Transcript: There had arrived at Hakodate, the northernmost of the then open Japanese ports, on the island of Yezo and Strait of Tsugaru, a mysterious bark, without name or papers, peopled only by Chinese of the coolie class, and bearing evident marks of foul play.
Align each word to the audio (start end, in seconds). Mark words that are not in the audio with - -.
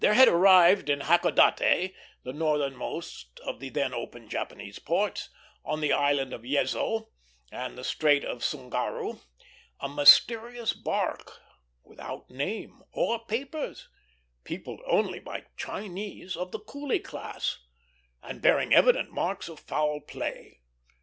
There 0.01 0.15
had 0.15 0.27
arrived 0.27 0.89
at 0.89 1.03
Hakodate, 1.03 1.93
the 2.23 2.33
northernmost 2.33 3.39
of 3.45 3.59
the 3.59 3.69
then 3.69 3.93
open 3.93 4.29
Japanese 4.29 4.79
ports, 4.79 5.29
on 5.63 5.79
the 5.79 5.93
island 5.93 6.33
of 6.33 6.41
Yezo 6.41 7.09
and 7.51 7.85
Strait 7.85 8.25
of 8.25 8.39
Tsugaru, 8.39 9.21
a 9.79 9.87
mysterious 9.87 10.73
bark, 10.73 11.33
without 11.83 12.31
name 12.31 12.81
or 12.91 13.23
papers, 13.23 13.89
peopled 14.43 14.81
only 14.87 15.19
by 15.19 15.43
Chinese 15.55 16.35
of 16.35 16.51
the 16.51 16.59
coolie 16.61 16.97
class, 17.03 17.59
and 18.23 18.41
bearing 18.41 18.73
evident 18.73 19.11
marks 19.11 19.47
of 19.49 19.59
foul 19.59 19.99
play. 20.01 20.61